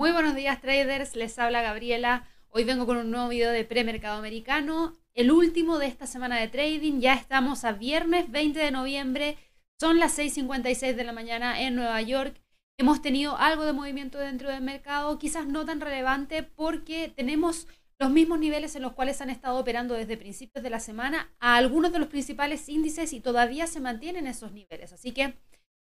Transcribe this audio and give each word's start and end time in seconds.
Muy 0.00 0.12
buenos 0.12 0.34
días 0.34 0.62
traders, 0.62 1.14
les 1.14 1.38
habla 1.38 1.60
Gabriela. 1.60 2.26
Hoy 2.48 2.64
vengo 2.64 2.86
con 2.86 2.96
un 2.96 3.10
nuevo 3.10 3.28
video 3.28 3.50
de 3.50 3.66
premercado 3.66 4.18
americano, 4.18 4.94
el 5.12 5.30
último 5.30 5.78
de 5.78 5.88
esta 5.88 6.06
semana 6.06 6.40
de 6.40 6.48
trading. 6.48 7.00
Ya 7.00 7.12
estamos 7.12 7.66
a 7.66 7.72
viernes 7.72 8.30
20 8.30 8.58
de 8.60 8.70
noviembre, 8.70 9.36
son 9.78 9.98
las 9.98 10.18
6.56 10.18 10.94
de 10.94 11.04
la 11.04 11.12
mañana 11.12 11.60
en 11.60 11.74
Nueva 11.74 12.00
York. 12.00 12.40
Hemos 12.78 13.02
tenido 13.02 13.36
algo 13.36 13.66
de 13.66 13.74
movimiento 13.74 14.16
dentro 14.16 14.48
del 14.48 14.62
mercado, 14.62 15.18
quizás 15.18 15.46
no 15.46 15.66
tan 15.66 15.82
relevante 15.82 16.44
porque 16.44 17.12
tenemos 17.14 17.68
los 17.98 18.08
mismos 18.08 18.38
niveles 18.38 18.74
en 18.76 18.80
los 18.80 18.94
cuales 18.94 19.20
han 19.20 19.28
estado 19.28 19.58
operando 19.58 19.92
desde 19.92 20.16
principios 20.16 20.64
de 20.64 20.70
la 20.70 20.80
semana 20.80 21.30
a 21.40 21.56
algunos 21.56 21.92
de 21.92 21.98
los 21.98 22.08
principales 22.08 22.70
índices 22.70 23.12
y 23.12 23.20
todavía 23.20 23.66
se 23.66 23.80
mantienen 23.80 24.26
esos 24.26 24.52
niveles. 24.52 24.94
Así 24.94 25.12
que 25.12 25.34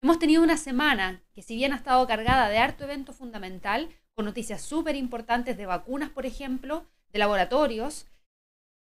Hemos 0.00 0.20
tenido 0.20 0.44
una 0.44 0.56
semana 0.56 1.24
que 1.34 1.42
si 1.42 1.56
bien 1.56 1.72
ha 1.72 1.76
estado 1.76 2.06
cargada 2.06 2.48
de 2.48 2.58
harto 2.58 2.84
evento 2.84 3.12
fundamental, 3.12 3.88
con 4.18 4.24
noticias 4.24 4.62
súper 4.62 4.96
importantes 4.96 5.56
de 5.56 5.64
vacunas, 5.64 6.10
por 6.10 6.26
ejemplo, 6.26 6.84
de 7.12 7.20
laboratorios, 7.20 8.08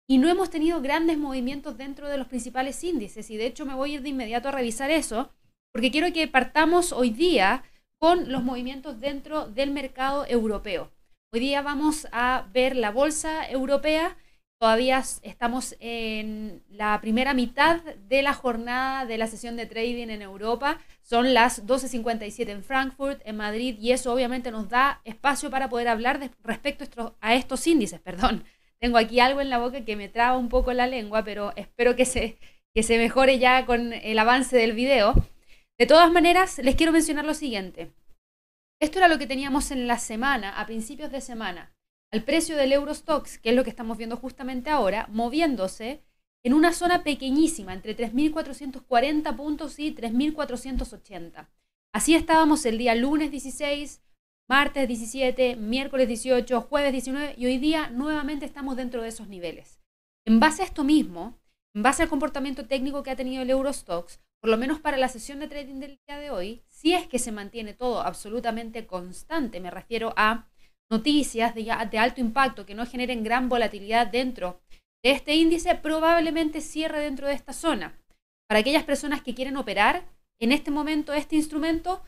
y 0.08 0.18
no 0.18 0.28
hemos 0.28 0.50
tenido 0.50 0.80
grandes 0.82 1.16
movimientos 1.16 1.78
dentro 1.78 2.08
de 2.08 2.18
los 2.18 2.26
principales 2.26 2.82
índices. 2.82 3.30
Y 3.30 3.36
de 3.36 3.46
hecho 3.46 3.64
me 3.64 3.76
voy 3.76 3.92
a 3.92 3.94
ir 3.94 4.02
de 4.02 4.08
inmediato 4.08 4.48
a 4.48 4.50
revisar 4.50 4.90
eso, 4.90 5.30
porque 5.72 5.92
quiero 5.92 6.12
que 6.12 6.26
partamos 6.26 6.90
hoy 6.90 7.10
día 7.10 7.62
con 8.00 8.32
los 8.32 8.42
movimientos 8.42 8.98
dentro 8.98 9.46
del 9.46 9.70
mercado 9.70 10.26
europeo. 10.26 10.90
Hoy 11.32 11.38
día 11.38 11.62
vamos 11.62 12.08
a 12.10 12.48
ver 12.52 12.74
la 12.74 12.90
bolsa 12.90 13.48
europea 13.48 14.16
Todavía 14.58 15.04
estamos 15.22 15.76
en 15.78 16.64
la 16.68 17.00
primera 17.00 17.32
mitad 17.32 17.80
de 18.08 18.22
la 18.22 18.34
jornada 18.34 19.06
de 19.06 19.16
la 19.16 19.28
sesión 19.28 19.56
de 19.56 19.66
trading 19.66 20.08
en 20.08 20.20
Europa. 20.20 20.80
Son 21.00 21.32
las 21.32 21.64
12.57 21.64 22.48
en 22.48 22.64
Frankfurt, 22.64 23.20
en 23.24 23.36
Madrid, 23.36 23.78
y 23.78 23.92
eso 23.92 24.12
obviamente 24.12 24.50
nos 24.50 24.68
da 24.68 25.00
espacio 25.04 25.48
para 25.48 25.68
poder 25.68 25.86
hablar 25.86 26.32
respecto 26.42 27.16
a 27.20 27.34
estos 27.36 27.64
índices. 27.68 28.00
Perdón, 28.00 28.42
tengo 28.80 28.98
aquí 28.98 29.20
algo 29.20 29.40
en 29.40 29.48
la 29.48 29.58
boca 29.58 29.84
que 29.84 29.94
me 29.94 30.08
traba 30.08 30.36
un 30.36 30.48
poco 30.48 30.72
la 30.72 30.88
lengua, 30.88 31.22
pero 31.22 31.52
espero 31.54 31.94
que 31.94 32.04
se, 32.04 32.36
que 32.74 32.82
se 32.82 32.98
mejore 32.98 33.38
ya 33.38 33.64
con 33.64 33.92
el 33.92 34.18
avance 34.18 34.56
del 34.56 34.72
video. 34.72 35.14
De 35.78 35.86
todas 35.86 36.10
maneras, 36.10 36.58
les 36.58 36.74
quiero 36.74 36.90
mencionar 36.90 37.24
lo 37.24 37.34
siguiente. 37.34 37.92
Esto 38.80 38.98
era 38.98 39.06
lo 39.06 39.18
que 39.18 39.28
teníamos 39.28 39.70
en 39.70 39.86
la 39.86 39.98
semana, 39.98 40.58
a 40.58 40.66
principios 40.66 41.12
de 41.12 41.20
semana 41.20 41.77
al 42.10 42.24
precio 42.24 42.56
del 42.56 42.72
Eurostox, 42.72 43.38
que 43.38 43.50
es 43.50 43.56
lo 43.56 43.64
que 43.64 43.70
estamos 43.70 43.98
viendo 43.98 44.16
justamente 44.16 44.70
ahora, 44.70 45.08
moviéndose 45.12 46.02
en 46.42 46.54
una 46.54 46.72
zona 46.72 47.02
pequeñísima, 47.02 47.74
entre 47.74 47.96
3.440 47.96 49.36
puntos 49.36 49.78
y 49.78 49.94
3.480. 49.94 51.48
Así 51.92 52.14
estábamos 52.14 52.64
el 52.64 52.78
día 52.78 52.94
lunes 52.94 53.30
16, 53.30 54.02
martes 54.48 54.88
17, 54.88 55.56
miércoles 55.56 56.08
18, 56.08 56.62
jueves 56.62 56.92
19 56.92 57.34
y 57.36 57.46
hoy 57.46 57.58
día 57.58 57.90
nuevamente 57.90 58.46
estamos 58.46 58.76
dentro 58.76 59.02
de 59.02 59.08
esos 59.08 59.28
niveles. 59.28 59.80
En 60.24 60.40
base 60.40 60.62
a 60.62 60.66
esto 60.66 60.84
mismo, 60.84 61.38
en 61.74 61.82
base 61.82 62.02
al 62.02 62.08
comportamiento 62.08 62.66
técnico 62.66 63.02
que 63.02 63.10
ha 63.10 63.16
tenido 63.16 63.42
el 63.42 63.50
Eurostox, 63.50 64.20
por 64.40 64.50
lo 64.50 64.56
menos 64.56 64.80
para 64.80 64.96
la 64.96 65.08
sesión 65.08 65.40
de 65.40 65.48
trading 65.48 65.80
del 65.80 66.00
día 66.06 66.18
de 66.18 66.30
hoy, 66.30 66.62
si 66.68 66.94
es 66.94 67.06
que 67.08 67.18
se 67.18 67.32
mantiene 67.32 67.74
todo 67.74 68.00
absolutamente 68.00 68.86
constante, 68.86 69.60
me 69.60 69.70
refiero 69.70 70.14
a 70.16 70.46
noticias 70.90 71.54
de, 71.54 71.74
de 71.90 71.98
alto 71.98 72.20
impacto 72.20 72.66
que 72.66 72.74
no 72.74 72.86
generen 72.86 73.24
gran 73.24 73.48
volatilidad 73.48 74.06
dentro 74.06 74.60
de 75.02 75.12
este 75.12 75.34
índice, 75.34 75.74
probablemente 75.74 76.60
cierre 76.60 77.00
dentro 77.00 77.26
de 77.26 77.34
esta 77.34 77.52
zona. 77.52 77.98
Para 78.48 78.60
aquellas 78.60 78.84
personas 78.84 79.22
que 79.22 79.34
quieren 79.34 79.56
operar 79.56 80.06
en 80.40 80.52
este 80.52 80.70
momento 80.70 81.12
este 81.12 81.36
instrumento, 81.36 82.02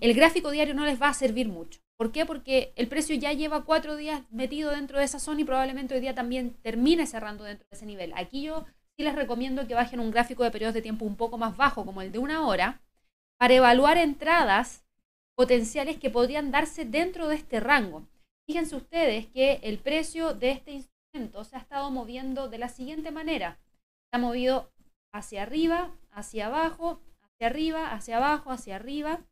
el 0.00 0.14
gráfico 0.14 0.50
diario 0.50 0.74
no 0.74 0.84
les 0.84 1.00
va 1.00 1.08
a 1.08 1.14
servir 1.14 1.48
mucho. 1.48 1.80
¿Por 1.96 2.10
qué? 2.10 2.26
Porque 2.26 2.72
el 2.76 2.88
precio 2.88 3.14
ya 3.14 3.32
lleva 3.32 3.64
cuatro 3.64 3.96
días 3.96 4.22
metido 4.30 4.70
dentro 4.70 4.98
de 4.98 5.04
esa 5.04 5.20
zona 5.20 5.42
y 5.42 5.44
probablemente 5.44 5.94
hoy 5.94 6.00
día 6.00 6.14
también 6.14 6.54
termine 6.62 7.06
cerrando 7.06 7.44
dentro 7.44 7.66
de 7.70 7.76
ese 7.76 7.86
nivel. 7.86 8.12
Aquí 8.16 8.42
yo 8.42 8.64
sí 8.96 9.04
les 9.04 9.14
recomiendo 9.14 9.66
que 9.66 9.74
bajen 9.74 10.00
un 10.00 10.10
gráfico 10.10 10.42
de 10.42 10.50
periodos 10.50 10.74
de 10.74 10.82
tiempo 10.82 11.04
un 11.04 11.16
poco 11.16 11.38
más 11.38 11.56
bajo, 11.56 11.84
como 11.84 12.02
el 12.02 12.10
de 12.10 12.18
una 12.18 12.46
hora, 12.46 12.80
para 13.38 13.54
evaluar 13.54 13.98
entradas 13.98 14.84
potenciales 15.34 15.98
que 15.98 16.10
podrían 16.10 16.50
darse 16.50 16.84
dentro 16.84 17.28
de 17.28 17.36
este 17.36 17.60
rango. 17.60 18.06
Fíjense 18.46 18.76
ustedes 18.76 19.26
que 19.28 19.60
el 19.62 19.78
precio 19.78 20.34
de 20.34 20.50
este 20.50 20.72
instrumento 20.72 21.44
se 21.44 21.56
ha 21.56 21.60
estado 21.60 21.90
moviendo 21.90 22.48
de 22.48 22.58
la 22.58 22.68
siguiente 22.68 23.10
manera. 23.10 23.58
Se 24.10 24.16
ha 24.16 24.18
movido 24.18 24.72
hacia 25.12 25.42
arriba, 25.42 25.90
hacia 26.10 26.46
abajo, 26.46 27.00
hacia 27.20 27.46
arriba, 27.46 27.92
hacia 27.92 28.16
abajo, 28.16 28.50
hacia 28.50 28.76
arriba, 28.76 29.24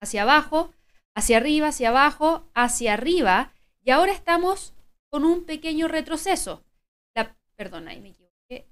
hacia 0.00 0.22
abajo, 0.22 0.72
hacia 1.14 1.36
arriba, 1.36 1.68
hacia 1.68 1.88
abajo, 1.90 2.50
hacia 2.54 2.94
arriba. 2.94 3.52
Y 3.82 3.90
ahora 3.90 4.12
estamos 4.12 4.74
con 5.10 5.24
un 5.24 5.44
pequeño 5.44 5.88
retroceso. 5.88 6.64
Perdón, 7.60 7.88
ahí 7.88 8.00
me 8.00 8.08
equivoqué. 8.08 8.66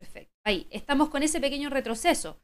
Perfecto. 0.00 0.34
Ahí, 0.42 0.66
estamos 0.70 1.10
con 1.10 1.22
ese 1.22 1.40
pequeño 1.40 1.70
retroceso. 1.70 2.40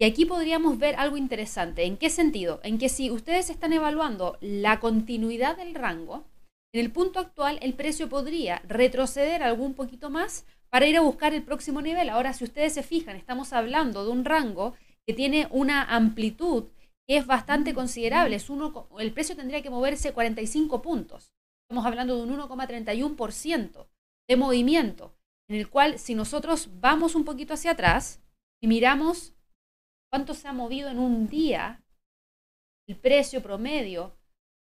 Y 0.00 0.06
aquí 0.06 0.24
podríamos 0.24 0.78
ver 0.78 0.96
algo 0.96 1.18
interesante. 1.18 1.84
¿En 1.84 1.98
qué 1.98 2.08
sentido? 2.08 2.60
En 2.62 2.78
que 2.78 2.88
si 2.88 3.10
ustedes 3.10 3.50
están 3.50 3.74
evaluando 3.74 4.38
la 4.40 4.80
continuidad 4.80 5.58
del 5.58 5.74
rango, 5.74 6.24
en 6.72 6.80
el 6.80 6.90
punto 6.90 7.18
actual 7.18 7.58
el 7.60 7.74
precio 7.74 8.08
podría 8.08 8.62
retroceder 8.66 9.42
algún 9.42 9.74
poquito 9.74 10.08
más 10.08 10.46
para 10.70 10.86
ir 10.86 10.96
a 10.96 11.02
buscar 11.02 11.34
el 11.34 11.42
próximo 11.42 11.82
nivel. 11.82 12.08
Ahora, 12.08 12.32
si 12.32 12.44
ustedes 12.44 12.72
se 12.72 12.82
fijan, 12.82 13.16
estamos 13.16 13.52
hablando 13.52 14.04
de 14.06 14.10
un 14.10 14.24
rango 14.24 14.74
que 15.06 15.12
tiene 15.12 15.48
una 15.50 15.82
amplitud 15.82 16.68
que 17.06 17.18
es 17.18 17.26
bastante 17.26 17.74
considerable. 17.74 18.36
Es 18.36 18.48
uno, 18.48 18.88
el 18.98 19.12
precio 19.12 19.36
tendría 19.36 19.60
que 19.60 19.68
moverse 19.68 20.14
45 20.14 20.80
puntos. 20.80 21.30
Estamos 21.68 21.84
hablando 21.84 22.16
de 22.16 22.22
un 22.22 22.38
1,31% 22.38 23.86
de 24.28 24.36
movimiento, 24.36 25.14
en 25.46 25.56
el 25.56 25.68
cual 25.68 25.98
si 25.98 26.14
nosotros 26.14 26.70
vamos 26.80 27.14
un 27.14 27.26
poquito 27.26 27.52
hacia 27.52 27.72
atrás 27.72 28.22
y 28.62 28.66
miramos 28.66 29.34
cuánto 30.10 30.34
se 30.34 30.48
ha 30.48 30.52
movido 30.52 30.90
en 30.90 30.98
un 30.98 31.28
día 31.28 31.82
el 32.88 32.96
precio 32.96 33.42
promedio 33.42 34.16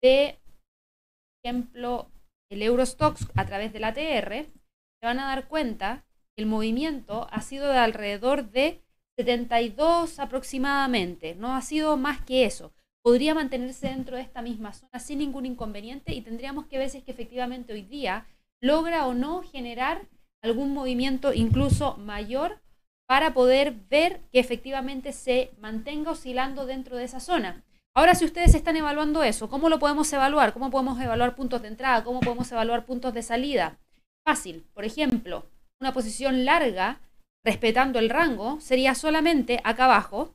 de, 0.02 0.38
por 0.42 1.50
ejemplo, 1.50 2.10
el 2.50 2.62
Eurostox 2.62 3.28
a 3.34 3.46
través 3.46 3.72
del 3.72 3.84
ATR, 3.84 4.46
se 4.46 5.06
van 5.06 5.20
a 5.20 5.26
dar 5.26 5.48
cuenta 5.48 6.04
que 6.34 6.42
el 6.42 6.48
movimiento 6.48 7.28
ha 7.30 7.40
sido 7.40 7.68
de 7.68 7.78
alrededor 7.78 8.50
de 8.50 8.82
72 9.16 10.18
aproximadamente, 10.18 11.34
no 11.36 11.54
ha 11.54 11.62
sido 11.62 11.96
más 11.96 12.20
que 12.22 12.44
eso. 12.44 12.72
Podría 13.02 13.34
mantenerse 13.34 13.88
dentro 13.88 14.16
de 14.16 14.22
esta 14.22 14.42
misma 14.42 14.72
zona 14.72 14.98
sin 14.98 15.20
ningún 15.20 15.46
inconveniente 15.46 16.12
y 16.12 16.22
tendríamos 16.22 16.66
que 16.66 16.78
ver 16.78 16.90
si 16.90 16.98
es 16.98 17.04
que 17.04 17.12
efectivamente 17.12 17.72
hoy 17.72 17.82
día 17.82 18.26
logra 18.60 19.06
o 19.06 19.14
no 19.14 19.42
generar 19.42 20.08
algún 20.42 20.74
movimiento 20.74 21.32
incluso 21.32 21.96
mayor 21.98 22.60
para 23.06 23.34
poder 23.34 23.72
ver 23.88 24.20
que 24.32 24.40
efectivamente 24.40 25.12
se 25.12 25.50
mantenga 25.60 26.10
oscilando 26.10 26.66
dentro 26.66 26.96
de 26.96 27.04
esa 27.04 27.20
zona. 27.20 27.64
Ahora, 27.94 28.14
si 28.14 28.24
ustedes 28.24 28.54
están 28.54 28.76
evaluando 28.76 29.22
eso, 29.22 29.48
¿cómo 29.48 29.68
lo 29.68 29.78
podemos 29.78 30.12
evaluar? 30.12 30.52
¿Cómo 30.52 30.70
podemos 30.70 31.00
evaluar 31.00 31.34
puntos 31.34 31.62
de 31.62 31.68
entrada? 31.68 32.04
¿Cómo 32.04 32.20
podemos 32.20 32.50
evaluar 32.52 32.84
puntos 32.84 33.14
de 33.14 33.22
salida? 33.22 33.78
Fácil. 34.22 34.66
Por 34.74 34.84
ejemplo, 34.84 35.46
una 35.80 35.94
posición 35.94 36.44
larga, 36.44 37.00
respetando 37.44 37.98
el 37.98 38.10
rango, 38.10 38.60
sería 38.60 38.94
solamente 38.94 39.60
acá 39.64 39.84
abajo, 39.86 40.34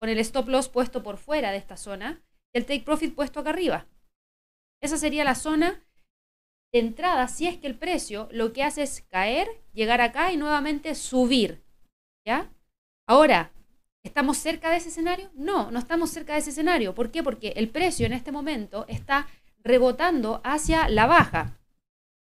con 0.00 0.08
el 0.08 0.18
stop 0.18 0.48
loss 0.48 0.68
puesto 0.68 1.02
por 1.02 1.16
fuera 1.16 1.50
de 1.50 1.56
esta 1.56 1.76
zona, 1.76 2.22
y 2.54 2.58
el 2.58 2.66
take 2.66 2.82
profit 2.82 3.14
puesto 3.14 3.40
acá 3.40 3.50
arriba. 3.50 3.86
Esa 4.80 4.98
sería 4.98 5.24
la 5.24 5.34
zona 5.34 5.82
de 6.72 6.80
entrada 6.80 7.26
si 7.26 7.46
es 7.46 7.56
que 7.56 7.66
el 7.66 7.76
precio 7.76 8.28
lo 8.30 8.52
que 8.52 8.62
hace 8.62 8.82
es 8.82 9.00
caer, 9.08 9.48
llegar 9.72 10.00
acá 10.00 10.30
y 10.30 10.36
nuevamente 10.36 10.94
subir. 10.94 11.63
¿Ya? 12.24 12.50
Ahora, 13.06 13.52
¿estamos 14.02 14.38
cerca 14.38 14.70
de 14.70 14.78
ese 14.78 14.88
escenario? 14.88 15.30
No, 15.34 15.70
no 15.70 15.78
estamos 15.78 16.10
cerca 16.10 16.32
de 16.32 16.38
ese 16.38 16.50
escenario. 16.50 16.94
¿Por 16.94 17.10
qué? 17.10 17.22
Porque 17.22 17.52
el 17.56 17.68
precio 17.68 18.06
en 18.06 18.14
este 18.14 18.32
momento 18.32 18.86
está 18.88 19.28
rebotando 19.62 20.40
hacia 20.42 20.88
la 20.88 21.06
baja. 21.06 21.58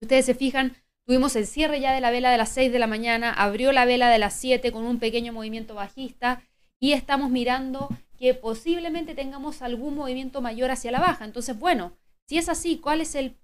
Ustedes 0.01 0.25
se 0.25 0.33
fijan, 0.33 0.75
tuvimos 1.05 1.35
el 1.35 1.45
cierre 1.45 1.79
ya 1.79 1.93
de 1.93 2.01
la 2.01 2.09
vela 2.09 2.31
de 2.31 2.37
las 2.37 2.49
6 2.49 2.71
de 2.71 2.79
la 2.79 2.87
mañana, 2.87 3.31
abrió 3.31 3.71
la 3.71 3.85
vela 3.85 4.09
de 4.09 4.17
las 4.17 4.33
7 4.33 4.71
con 4.71 4.85
un 4.85 4.99
pequeño 4.99 5.33
movimiento 5.33 5.75
bajista 5.75 6.41
y 6.79 6.93
estamos 6.93 7.29
mirando 7.29 7.89
que 8.17 8.33
posiblemente 8.33 9.13
tengamos 9.13 9.61
algún 9.61 9.95
movimiento 9.95 10.41
mayor 10.41 10.71
hacia 10.71 10.91
la 10.91 10.99
baja. 10.99 11.25
Entonces, 11.25 11.57
bueno, 11.59 11.95
si 12.27 12.39
es 12.39 12.49
así, 12.49 12.79
¿cuál 12.79 13.01
es 13.01 13.13
el 13.13 13.37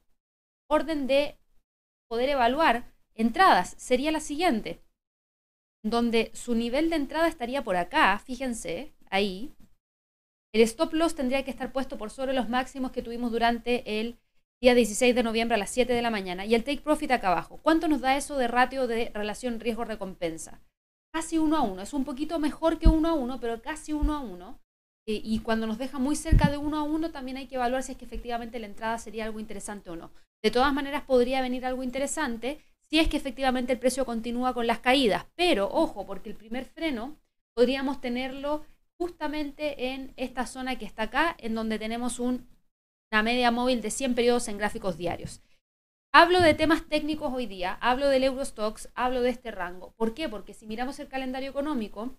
orden 0.68 1.06
de 1.06 1.38
poder 2.08 2.30
evaluar 2.30 2.92
entradas? 3.14 3.76
Sería 3.78 4.12
la 4.12 4.20
siguiente 4.20 4.82
donde 5.90 6.32
su 6.34 6.56
nivel 6.56 6.90
de 6.90 6.96
entrada 6.96 7.28
estaría 7.28 7.64
por 7.64 7.76
acá, 7.76 8.20
fíjense, 8.20 8.94
ahí. 9.10 9.54
El 10.54 10.62
stop 10.62 10.94
loss 10.94 11.16
tendría 11.16 11.44
que 11.44 11.52
estar 11.52 11.72
puesto 11.72 11.98
por 11.98 12.10
sobre 12.10 12.34
los 12.34 12.50
máximos 12.50 12.92
que 12.92 13.02
tuvimos 13.02 13.32
durante 13.32 14.00
el 14.00 14.18
día 14.62 14.74
16 14.74 15.14
de 15.14 15.24
noviembre 15.24 15.56
a 15.56 15.60
las 15.60 15.70
7 15.70 15.94
de 15.94 16.02
la 16.02 16.10
mañana 16.10 16.46
y 16.46 16.56
el 16.56 16.64
take 16.64 16.82
profit 16.82 17.12
acá 17.12 17.28
abajo. 17.28 17.60
¿Cuánto 17.62 17.88
nos 17.88 18.02
da 18.02 18.18
eso 18.18 18.38
de 18.38 18.48
ratio 18.48 18.88
de 18.88 19.12
relación 19.14 19.60
riesgo-recompensa? 19.60 20.62
Casi 21.14 21.38
uno 21.38 21.58
a 21.58 21.62
uno. 21.62 21.82
Es 21.82 21.94
un 21.94 22.06
poquito 22.06 22.40
mejor 22.40 22.80
que 22.80 22.90
uno 22.90 23.10
a 23.10 23.14
uno, 23.14 23.40
pero 23.40 23.62
casi 23.62 23.94
uno 23.94 24.16
a 24.16 24.20
uno. 24.20 24.60
y 25.10 25.40
cuando 25.40 25.68
nos 25.68 25.78
deja 25.78 26.00
muy 26.00 26.18
cerca 26.18 26.50
de 26.50 26.58
uno 26.58 26.78
a 26.78 26.84
uno, 26.84 27.12
también 27.12 27.38
hay 27.38 27.48
que 27.48 27.56
evaluar 27.56 27.82
si 27.82 27.94
es 27.94 27.98
que 27.98 28.04
efectivamente 28.04 28.60
la 28.60 28.68
entrada 28.68 28.98
sería 28.98 29.24
algo 29.24 29.40
interesante 29.40 29.90
o 29.90 29.96
no. 29.96 30.12
De 30.44 30.52
todas 30.52 30.74
maneras, 30.74 31.04
podría 31.04 31.42
venir 31.42 31.66
algo 31.66 31.82
interesante 31.82 32.60
si 32.90 33.00
es 33.00 33.08
que 33.08 33.18
efectivamente 33.18 33.74
el 33.74 33.80
precio 33.80 34.06
continúa 34.06 34.54
con 34.54 34.68
las 34.68 34.80
caídas. 34.80 35.26
Pero 35.36 35.70
ojo, 35.72 36.06
porque 36.06 36.30
el 36.30 36.36
primer 36.36 36.66
freno 36.66 37.18
podríamos 37.54 38.02
tenerlo 38.02 38.66
justamente 38.98 39.94
en 39.94 40.14
esta 40.16 40.46
zona 40.46 40.78
que 40.78 40.86
está 40.86 41.04
acá, 41.04 41.36
en 41.40 41.54
donde 41.56 41.80
tenemos 41.80 42.20
una 42.20 42.44
media 43.24 43.52
móvil 43.52 43.82
de 43.82 43.92
100 43.92 44.16
periodos 44.16 44.48
en 44.48 44.58
gráficos 44.58 44.98
diarios. 44.98 45.42
Hablo 46.14 46.42
de 46.42 46.54
temas 46.54 46.88
técnicos 46.88 47.32
hoy 47.34 47.46
día, 47.46 47.78
hablo 47.80 48.08
del 48.08 48.24
Eurostox, 48.24 48.90
hablo 48.96 49.22
de 49.22 49.30
este 49.30 49.52
rango. 49.52 49.94
¿Por 49.98 50.14
qué? 50.14 50.28
Porque 50.30 50.54
si 50.54 50.66
miramos 50.66 51.00
el 51.00 51.10
calendario 51.10 51.50
económico, 51.50 52.18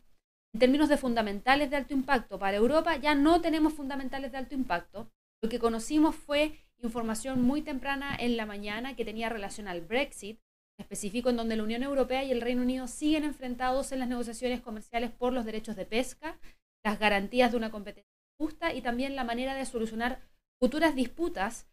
en 0.55 0.61
términos 0.61 0.89
de 0.89 0.97
fundamentales 0.97 1.71
de 1.71 1.77
alto 1.77 1.95
impacto 1.95 2.39
para 2.39 2.57
Europa, 2.57 2.97
ya 2.97 3.15
no 3.15 3.41
tenemos 3.41 3.73
fundamentales 3.75 4.31
de 4.31 4.39
alto 4.39 4.55
impacto. 4.55 5.11
Lo 5.43 5.49
que 5.49 5.59
conocimos 5.59 6.15
fue 6.15 6.65
información 6.81 7.43
muy 7.43 7.63
temprana 7.63 8.17
en 8.19 8.37
la 8.37 8.47
mañana 8.47 8.95
que 8.95 9.05
tenía 9.05 9.29
relación 9.29 9.69
al 9.69 9.81
Brexit, 9.81 10.41
específico 10.79 11.29
en 11.29 11.37
donde 11.37 11.57
la 11.57 11.65
Unión 11.65 11.83
Europea 11.83 12.25
y 12.25 12.31
el 12.31 12.41
Reino 12.41 12.63
Unido 12.63 12.87
siguen 12.87 13.25
enfrentados 13.25 13.93
en 13.93 13.99
las 13.99 14.09
negociaciones 14.09 14.61
comerciales 14.61 15.11
por 15.11 15.33
los 15.33 15.45
derechos 15.45 15.77
de 15.77 15.85
pesca, 15.85 16.39
las 16.85 16.99
garantías 16.99 17.51
de 17.51 17.57
una 17.57 17.71
competencia 17.71 18.09
justa 18.39 18.73
y 18.73 18.81
también 18.81 19.17
la 19.17 19.25
manera 19.25 19.55
de 19.55 19.67
solucionar 19.67 20.21
futuras 20.61 20.95
disputas. 20.95 21.67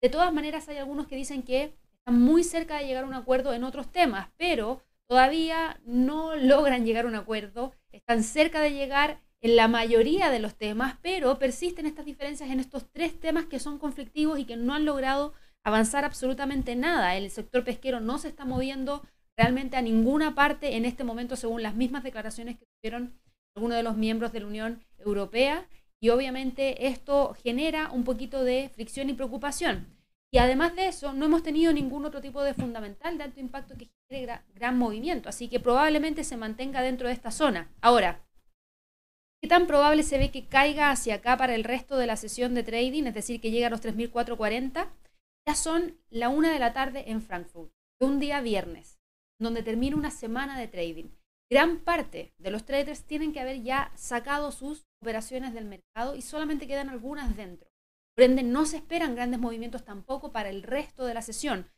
De 0.00 0.08
todas 0.08 0.32
maneras, 0.32 0.68
hay 0.68 0.78
algunos 0.78 1.08
que 1.08 1.16
dicen 1.16 1.42
que 1.42 1.74
están 1.98 2.20
muy 2.20 2.44
cerca 2.44 2.78
de 2.78 2.86
llegar 2.86 3.04
a 3.04 3.08
un 3.08 3.14
acuerdo 3.14 3.52
en 3.52 3.64
otros 3.64 3.90
temas, 3.90 4.28
pero 4.36 4.80
todavía 5.08 5.80
no 5.84 6.36
logran 6.36 6.86
llegar 6.86 7.04
a 7.04 7.08
un 7.08 7.14
acuerdo, 7.16 7.74
están 7.90 8.22
cerca 8.22 8.60
de 8.60 8.72
llegar 8.72 9.20
en 9.40 9.56
la 9.56 9.68
mayoría 9.68 10.30
de 10.30 10.38
los 10.38 10.54
temas, 10.54 10.96
pero 11.02 11.38
persisten 11.38 11.86
estas 11.86 12.06
diferencias 12.06 12.50
en 12.50 12.60
estos 12.60 12.90
tres 12.90 13.18
temas 13.18 13.44
que 13.46 13.58
son 13.58 13.78
conflictivos 13.78 14.38
y 14.38 14.44
que 14.44 14.56
no 14.56 14.74
han 14.74 14.84
logrado 14.84 15.34
avanzar 15.64 16.04
absolutamente 16.04 16.76
nada. 16.76 17.16
El 17.16 17.30
sector 17.30 17.64
pesquero 17.64 18.00
no 18.00 18.18
se 18.18 18.28
está 18.28 18.44
moviendo 18.44 19.02
realmente 19.36 19.76
a 19.76 19.82
ninguna 19.82 20.34
parte 20.34 20.76
en 20.76 20.84
este 20.84 21.04
momento, 21.04 21.36
según 21.36 21.62
las 21.62 21.74
mismas 21.74 22.04
declaraciones 22.04 22.58
que 22.58 22.66
tuvieron 22.80 23.18
algunos 23.56 23.76
de 23.76 23.82
los 23.82 23.96
miembros 23.96 24.32
de 24.32 24.40
la 24.40 24.46
Unión 24.46 24.84
Europea. 24.98 25.66
Y 26.00 26.10
obviamente 26.10 26.86
esto 26.86 27.34
genera 27.42 27.90
un 27.90 28.04
poquito 28.04 28.44
de 28.44 28.70
fricción 28.74 29.08
y 29.08 29.14
preocupación. 29.14 29.86
Y 30.30 30.38
además 30.38 30.74
de 30.74 30.88
eso, 30.88 31.12
no 31.12 31.26
hemos 31.26 31.42
tenido 31.42 31.72
ningún 31.72 32.04
otro 32.04 32.20
tipo 32.20 32.42
de 32.42 32.54
fundamental 32.54 33.16
de 33.16 33.24
alto 33.24 33.40
impacto 33.40 33.76
que 33.76 33.88
genere 34.08 34.40
gran 34.54 34.76
movimiento. 34.76 35.28
Así 35.28 35.48
que 35.48 35.60
probablemente 35.60 36.24
se 36.24 36.36
mantenga 36.36 36.82
dentro 36.82 37.08
de 37.08 37.14
esta 37.14 37.30
zona. 37.30 37.70
Ahora, 37.80 38.20
¿Qué 39.44 39.48
tan 39.48 39.66
probable 39.66 40.04
se 40.04 40.16
ve 40.16 40.30
que 40.30 40.46
caiga 40.46 40.90
hacia 40.90 41.16
acá 41.16 41.36
para 41.36 41.54
el 41.54 41.64
resto 41.64 41.98
de 41.98 42.06
la 42.06 42.16
sesión 42.16 42.54
de 42.54 42.62
trading, 42.62 43.04
es 43.04 43.12
decir, 43.12 43.42
que 43.42 43.50
llegue 43.50 43.66
a 43.66 43.68
los 43.68 43.82
3.440? 43.82 44.88
Ya 45.46 45.54
son 45.54 45.98
la 46.08 46.30
una 46.30 46.52
de 46.52 46.58
la 46.58 46.72
tarde 46.72 47.10
en 47.10 47.20
Frankfurt, 47.20 47.72
un 48.00 48.18
día 48.18 48.40
viernes, 48.40 48.98
donde 49.38 49.62
termina 49.62 49.96
una 49.96 50.10
semana 50.10 50.58
de 50.58 50.68
trading. 50.68 51.10
Gran 51.50 51.80
parte 51.80 52.32
de 52.38 52.50
los 52.50 52.64
traders 52.64 53.04
tienen 53.04 53.32
que 53.32 53.40
haber 53.40 53.62
ya 53.62 53.92
sacado 53.94 54.50
sus 54.52 54.86
operaciones 55.02 55.52
del 55.52 55.66
mercado 55.66 56.16
y 56.16 56.22
solamente 56.22 56.66
quedan 56.66 56.88
algunas 56.88 57.36
dentro. 57.36 57.70
Por 58.16 58.24
ende, 58.24 58.42
no 58.42 58.64
se 58.64 58.76
esperan 58.76 59.14
grandes 59.14 59.38
movimientos 59.38 59.84
tampoco 59.84 60.32
para 60.32 60.48
el 60.48 60.62
resto 60.62 61.04
de 61.04 61.14
la 61.14 61.20
sesión. 61.20 61.70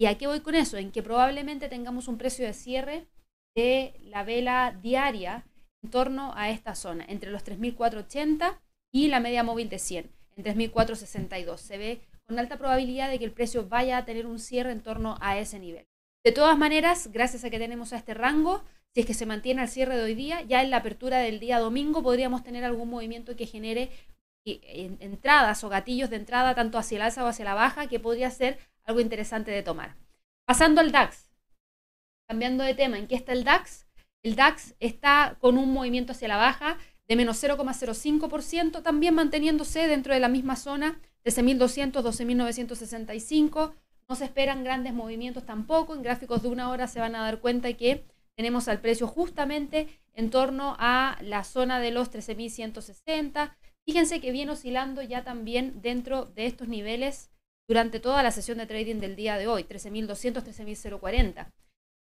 ¿Y 0.00 0.06
a 0.06 0.18
qué 0.18 0.26
voy 0.26 0.40
con 0.40 0.54
eso? 0.54 0.76
En 0.76 0.90
que 0.90 1.02
probablemente 1.02 1.68
tengamos 1.68 2.08
un 2.08 2.18
precio 2.18 2.44
de 2.44 2.52
cierre 2.52 3.06
de 3.54 3.94
la 4.02 4.24
vela 4.24 4.76
diaria 4.82 5.46
en 5.82 5.90
torno 5.90 6.32
a 6.34 6.50
esta 6.50 6.74
zona, 6.74 7.04
entre 7.08 7.30
los 7.30 7.44
3.480 7.44 8.58
y 8.92 9.08
la 9.08 9.20
media 9.20 9.44
móvil 9.44 9.68
de 9.68 9.78
100, 9.78 10.10
en 10.36 10.44
3.462. 10.44 11.58
Se 11.58 11.78
ve 11.78 12.00
con 12.28 12.38
alta 12.38 12.58
probabilidad 12.58 13.08
de 13.08 13.18
que 13.18 13.24
el 13.24 13.32
precio 13.32 13.68
vaya 13.68 13.96
a 13.96 14.04
tener 14.04 14.26
un 14.26 14.38
cierre 14.38 14.70
en 14.70 14.82
torno 14.82 15.16
a 15.20 15.38
ese 15.38 15.58
nivel. 15.58 15.86
De 16.22 16.30
todas 16.30 16.58
maneras, 16.58 17.08
gracias 17.10 17.42
a 17.42 17.50
que 17.50 17.58
tenemos 17.58 17.92
a 17.92 17.96
este 17.96 18.12
rango, 18.12 18.62
si 18.92 19.00
es 19.00 19.06
que 19.06 19.14
se 19.14 19.24
mantiene 19.24 19.62
al 19.62 19.68
cierre 19.68 19.96
de 19.96 20.02
hoy 20.02 20.14
día, 20.14 20.42
ya 20.42 20.62
en 20.62 20.70
la 20.70 20.78
apertura 20.78 21.20
del 21.20 21.40
día 21.40 21.58
domingo 21.58 22.02
podríamos 22.02 22.42
tener 22.42 22.64
algún 22.64 22.90
movimiento 22.90 23.34
que 23.34 23.46
genere 23.46 23.90
eh, 24.44 24.96
entradas 25.00 25.64
o 25.64 25.70
gatillos 25.70 26.10
de 26.10 26.16
entrada 26.16 26.54
tanto 26.54 26.76
hacia 26.76 26.96
el 26.96 27.02
alza 27.02 27.24
o 27.24 27.28
hacia 27.28 27.46
la 27.46 27.54
baja, 27.54 27.86
que 27.86 27.98
podría 27.98 28.30
ser 28.30 28.58
algo 28.84 29.00
interesante 29.00 29.50
de 29.50 29.62
tomar. 29.62 29.96
Pasando 30.44 30.82
al 30.82 30.92
DAX, 30.92 31.30
cambiando 32.28 32.62
de 32.62 32.74
tema, 32.74 32.98
¿en 32.98 33.06
qué 33.06 33.14
está 33.14 33.32
el 33.32 33.44
DAX? 33.44 33.86
El 34.22 34.36
DAX 34.36 34.74
está 34.80 35.38
con 35.40 35.56
un 35.56 35.72
movimiento 35.72 36.12
hacia 36.12 36.28
la 36.28 36.36
baja 36.36 36.76
de 37.06 37.16
menos 37.16 37.42
0,05%, 37.42 38.82
también 38.82 39.14
manteniéndose 39.14 39.88
dentro 39.88 40.12
de 40.12 40.20
la 40.20 40.28
misma 40.28 40.56
zona 40.56 41.00
13.200, 41.28 42.02
12.965. 42.02 43.74
No 44.08 44.16
se 44.16 44.24
esperan 44.24 44.64
grandes 44.64 44.94
movimientos 44.94 45.44
tampoco. 45.44 45.94
En 45.94 46.02
gráficos 46.02 46.42
de 46.42 46.48
una 46.48 46.70
hora 46.70 46.86
se 46.86 47.00
van 47.00 47.14
a 47.14 47.22
dar 47.22 47.40
cuenta 47.40 47.72
que 47.74 48.04
tenemos 48.36 48.68
al 48.68 48.80
precio 48.80 49.06
justamente 49.06 49.88
en 50.14 50.30
torno 50.30 50.76
a 50.78 51.18
la 51.20 51.44
zona 51.44 51.80
de 51.80 51.90
los 51.90 52.10
13.160. 52.10 53.54
Fíjense 53.84 54.20
que 54.20 54.32
viene 54.32 54.52
oscilando 54.52 55.02
ya 55.02 55.24
también 55.24 55.82
dentro 55.82 56.24
de 56.24 56.46
estos 56.46 56.68
niveles 56.68 57.30
durante 57.68 58.00
toda 58.00 58.22
la 58.22 58.30
sesión 58.30 58.58
de 58.58 58.66
trading 58.66 58.96
del 58.96 59.14
día 59.14 59.36
de 59.36 59.46
hoy, 59.46 59.64
13.200, 59.64 60.42
13.040. 60.42 61.52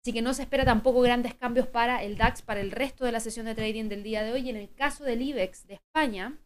Así 0.03 0.13
que 0.13 0.21
no 0.21 0.33
se 0.33 0.43
espera 0.43 0.63
tampoco 0.63 1.01
grandes 1.01 1.35
cambios 1.35 1.67
para 1.67 2.01
el 2.03 2.17
DAX 2.17 2.41
para 2.41 2.61
el 2.61 2.71
resto 2.71 3.03
de 3.03 3.11
la 3.11 3.19
sesión 3.19 3.45
de 3.45 3.55
trading 3.55 3.89
del 3.89 4.03
día 4.03 4.23
de 4.23 4.31
hoy. 4.31 4.41
Y 4.41 4.49
en 4.49 4.55
el 4.55 4.73
caso 4.73 5.03
del 5.03 5.21
IBEX 5.21 5.67
de 5.67 5.73
España, 5.73 6.37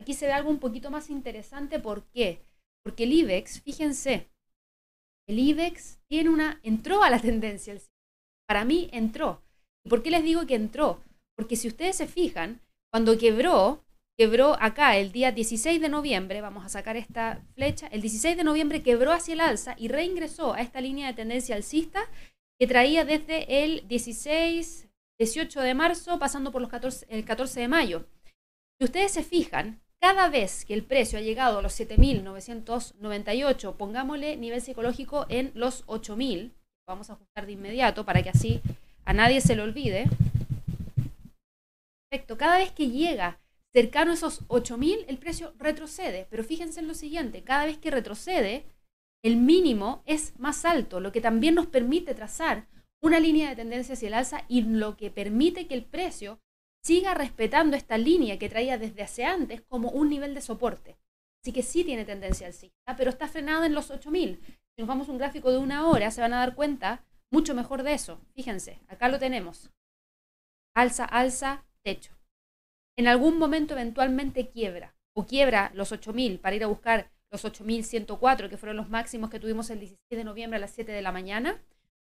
Aquí 0.00 0.14
se 0.14 0.26
ve 0.26 0.32
algo 0.32 0.50
un 0.50 0.58
poquito 0.58 0.90
más 0.90 1.10
interesante. 1.10 1.78
¿Por 1.78 2.04
qué? 2.10 2.40
Porque 2.84 3.04
el 3.04 3.12
IBEX, 3.12 3.60
fíjense, 3.60 4.28
el 5.28 5.38
IBEX 5.38 5.98
tiene 6.08 6.30
una, 6.30 6.60
entró 6.62 7.02
a 7.02 7.10
la 7.10 7.18
tendencia. 7.20 7.76
Para 8.46 8.64
mí 8.64 8.88
entró. 8.92 9.42
¿Y 9.84 9.90
por 9.90 10.02
qué 10.02 10.10
les 10.10 10.24
digo 10.24 10.46
que 10.46 10.54
entró? 10.54 11.02
Porque 11.36 11.56
si 11.56 11.68
ustedes 11.68 11.96
se 11.96 12.06
fijan, 12.06 12.60
cuando 12.90 13.18
quebró, 13.18 13.84
quebró 14.18 14.56
acá 14.60 14.96
el 14.96 15.12
día 15.12 15.30
16 15.30 15.80
de 15.80 15.88
noviembre, 15.88 16.40
vamos 16.40 16.64
a 16.64 16.68
sacar 16.68 16.96
esta 16.96 17.44
flecha, 17.54 17.86
el 17.88 18.00
16 18.00 18.36
de 18.36 18.44
noviembre 18.44 18.82
quebró 18.82 19.12
hacia 19.12 19.34
el 19.34 19.40
alza 19.40 19.76
y 19.78 19.88
reingresó 19.88 20.54
a 20.54 20.62
esta 20.62 20.80
línea 20.80 21.06
de 21.06 21.14
tendencia 21.14 21.54
alcista 21.54 22.00
que 22.58 22.66
traía 22.66 23.04
desde 23.04 23.64
el 23.64 23.86
16, 23.86 24.88
18 25.18 25.60
de 25.60 25.74
marzo, 25.74 26.18
pasando 26.18 26.50
por 26.50 26.60
los 26.60 26.70
14, 26.70 27.06
el 27.08 27.24
14 27.24 27.60
de 27.60 27.68
mayo. 27.68 28.06
Si 28.80 28.84
ustedes 28.84 29.12
se 29.12 29.22
fijan, 29.22 29.80
cada 30.00 30.28
vez 30.28 30.64
que 30.64 30.74
el 30.74 30.84
precio 30.84 31.18
ha 31.18 31.22
llegado 31.22 31.58
a 31.58 31.62
los 31.62 31.78
7.998, 31.78 33.76
pongámosle 33.76 34.36
nivel 34.36 34.60
psicológico 34.60 35.26
en 35.28 35.50
los 35.54 35.86
8.000, 35.86 36.52
vamos 36.86 37.10
a 37.10 37.14
ajustar 37.14 37.46
de 37.46 37.52
inmediato 37.52 38.04
para 38.04 38.22
que 38.22 38.30
así 38.30 38.60
a 39.04 39.12
nadie 39.12 39.40
se 39.40 39.56
le 39.56 39.62
olvide. 39.62 40.06
Perfecto, 42.10 42.38
cada 42.38 42.58
vez 42.58 42.72
que 42.72 42.90
llega 42.90 43.38
cercano 43.72 44.12
a 44.12 44.14
esos 44.14 44.46
8.000, 44.48 45.04
el 45.08 45.18
precio 45.18 45.52
retrocede, 45.58 46.26
pero 46.30 46.44
fíjense 46.44 46.80
en 46.80 46.88
lo 46.88 46.94
siguiente, 46.94 47.42
cada 47.42 47.66
vez 47.66 47.78
que 47.78 47.90
retrocede, 47.90 48.64
el 49.22 49.36
mínimo 49.36 50.02
es 50.06 50.38
más 50.38 50.64
alto, 50.64 51.00
lo 51.00 51.12
que 51.12 51.20
también 51.20 51.54
nos 51.54 51.66
permite 51.66 52.14
trazar 52.14 52.66
una 53.02 53.20
línea 53.20 53.50
de 53.50 53.56
tendencia 53.56 53.94
hacia 53.94 54.08
el 54.08 54.14
alza 54.14 54.44
y 54.48 54.62
lo 54.62 54.96
que 54.96 55.10
permite 55.10 55.66
que 55.66 55.74
el 55.74 55.84
precio 55.84 56.40
siga 56.88 57.12
respetando 57.12 57.76
esta 57.76 57.98
línea 57.98 58.38
que 58.38 58.48
traía 58.48 58.78
desde 58.78 59.02
hace 59.02 59.22
antes 59.22 59.60
como 59.60 59.90
un 59.90 60.08
nivel 60.08 60.34
de 60.34 60.40
soporte. 60.40 60.96
Así 61.42 61.52
que 61.52 61.62
sí 61.62 61.84
tiene 61.84 62.06
tendencia 62.06 62.46
alcista, 62.46 62.96
pero 62.96 63.10
está 63.10 63.28
frenada 63.28 63.66
en 63.66 63.74
los 63.74 63.90
8000. 63.90 64.40
Si 64.42 64.56
nos 64.78 64.88
vamos 64.88 65.06
a 65.06 65.12
un 65.12 65.18
gráfico 65.18 65.52
de 65.52 65.58
una 65.58 65.86
hora, 65.86 66.10
se 66.10 66.22
van 66.22 66.32
a 66.32 66.38
dar 66.38 66.54
cuenta 66.54 67.04
mucho 67.30 67.54
mejor 67.54 67.82
de 67.82 67.92
eso. 67.92 68.22
Fíjense, 68.34 68.80
acá 68.88 69.10
lo 69.10 69.18
tenemos. 69.18 69.70
Alza, 70.74 71.04
alza, 71.04 71.66
techo. 71.82 72.16
En 72.96 73.06
algún 73.06 73.36
momento 73.36 73.74
eventualmente 73.74 74.48
quiebra 74.48 74.96
o 75.14 75.26
quiebra 75.26 75.70
los 75.74 75.92
8000 75.92 76.40
para 76.40 76.56
ir 76.56 76.64
a 76.64 76.68
buscar 76.68 77.10
los 77.30 77.44
8104, 77.44 78.48
que 78.48 78.56
fueron 78.56 78.78
los 78.78 78.88
máximos 78.88 79.28
que 79.28 79.38
tuvimos 79.38 79.68
el 79.68 79.80
16 79.80 79.98
de 80.08 80.24
noviembre 80.24 80.56
a 80.56 80.60
las 80.60 80.70
7 80.70 80.90
de 80.90 81.02
la 81.02 81.12
mañana, 81.12 81.62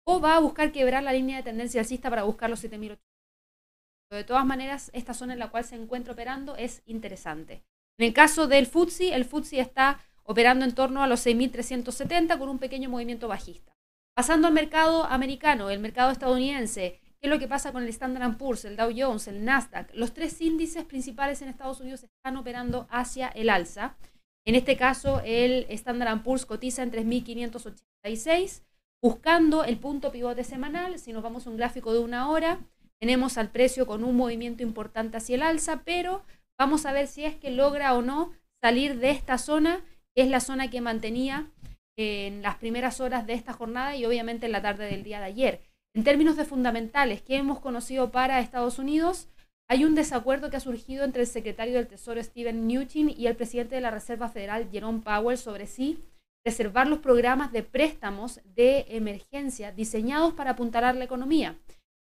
o 0.05 0.21
va 0.21 0.35
a 0.35 0.41
buscar 0.41 0.73
quebrar 0.73 1.05
la 1.05 1.13
línea 1.13 1.37
de 1.37 1.45
tendencia 1.45 1.81
alcista 1.81 2.11
para 2.11 2.25
buscar 2.25 2.51
los 2.51 2.59
7800 2.59 3.14
de 4.15 4.25
todas 4.25 4.47
maneras, 4.47 4.91
esta 4.95 5.15
zona 5.15 5.33
en 5.33 5.39
la 5.39 5.51
cual 5.51 5.65
se 5.65 5.77
encuentra 5.77 6.13
operando 6.13 6.57
es 6.57 6.83
interesante. 6.87 7.65
En 7.99 8.07
el 8.07 8.13
caso 8.13 8.47
del 8.49 8.67
FTSE, 8.67 9.15
el 9.15 9.25
FTSE 9.25 9.61
está 9.61 10.01
operando 10.25 10.65
en 10.65 10.75
torno 10.75 11.03
a 11.03 11.07
los 11.07 11.25
6.370 11.25 12.39
con 12.39 12.49
un 12.49 12.59
pequeño 12.59 12.89
movimiento 12.89 13.29
bajista. 13.29 13.77
Pasando 14.15 14.49
al 14.49 14.55
mercado 14.55 15.05
americano, 15.05 15.71
el 15.71 15.81
mercado 15.81 16.11
estadounidense, 16.11 17.01
¿qué 17.21 17.27
es 17.27 17.31
lo 17.31 17.39
que 17.39 17.49
pasa 17.49 17.73
con 17.73 17.83
el 17.83 17.89
Standard 17.89 18.37
Poor's, 18.37 18.65
el 18.65 18.77
Dow 18.77 18.93
Jones, 18.97 19.29
el 19.29 19.45
Nasdaq? 19.45 19.93
Los 19.95 20.15
tres 20.15 20.41
índices 20.41 20.85
principales 20.85 21.43
en 21.43 21.49
Estados 21.49 21.81
Unidos 21.81 22.05
están 22.05 22.37
operando 22.37 22.87
hacia 22.91 23.29
el 23.29 23.51
alza. 23.51 23.97
En 24.45 24.55
este 24.55 24.77
caso, 24.77 25.21
el 25.25 25.67
Standard 25.71 26.23
Poor's 26.23 26.47
cotiza 26.47 26.83
en 26.83 26.93
3.586, 26.93 28.63
buscando 29.03 29.65
el 29.65 29.79
punto 29.79 30.13
pivote 30.13 30.45
semanal. 30.45 30.99
Si 30.99 31.13
nos 31.13 31.23
vamos 31.23 31.47
a 31.47 31.51
un 31.51 31.57
gráfico 31.57 31.93
de 31.93 31.99
una 31.99 32.31
hora, 32.31 32.61
tenemos 33.05 33.37
al 33.37 33.51
precio 33.51 33.87
con 33.87 34.03
un 34.03 34.17
movimiento 34.17 34.63
importante 34.63 35.19
hacia 35.19 35.37
el 35.37 35.43
alza, 35.43 35.83
pero 35.85 36.25
Vamos 36.59 36.87
a 36.87 36.93
ver 36.93 37.09
si 37.09 37.25
es 37.25 37.35
que 37.35 37.51
logra 37.51 37.95
o 37.95 38.03
no 38.03 38.33
salir 38.63 38.99
de 38.99 39.11
esta 39.11 39.39
zona, 39.39 39.85
que 40.15 40.23
es 40.23 40.29
la 40.29 40.41
zona 40.41 40.71
que 40.71 40.81
mantenía 40.81 41.51
en 41.97 42.43
las 42.43 42.57
primeras 42.57 43.01
horas 43.01 43.27
de 43.27 43.35
esta 43.35 43.53
jornada 43.53 43.97
y 43.97 44.05
obviamente 44.05 44.47
en 44.47 44.53
la 44.53 44.63
tarde 44.63 44.87
del 44.87 45.03
día 45.03 45.19
de 45.19 45.27
ayer. 45.27 45.61
En 45.95 46.05
términos 46.05 46.37
de 46.37 46.45
fundamentales 46.45 47.23
que 47.23 47.37
hemos 47.37 47.61
conocido 47.61 48.11
para 48.11 48.41
Estados 48.41 48.79
Unidos, 48.79 49.29
hay 49.69 49.85
un 49.85 49.95
desacuerdo 49.95 50.51
que 50.51 50.57
ha 50.57 50.61
surgido 50.61 51.05
entre 51.05 51.23
el 51.23 51.27
secretario 51.27 51.75
del 51.75 51.89
Tesoro 51.89 52.23
Steven 52.23 52.65
Mnuchin 52.65 53.11
y 53.11 53.27
el 53.27 53.37
presidente 53.37 53.75
de 53.75 53.81
la 53.81 53.91
Reserva 53.91 54.29
Federal 54.29 54.69
Jerome 54.71 55.01
Powell 55.01 55.39
sobre 55.39 55.67
si 55.67 55.99
reservar 56.45 56.87
los 56.87 56.99
programas 56.99 57.53
de 57.53 57.63
préstamos 57.63 58.41
de 58.45 58.87
emergencia 58.91 59.73
diseñados 59.73 60.35
para 60.35 60.51
apuntalar 60.51 60.95
la 60.95 61.05
economía. 61.05 61.57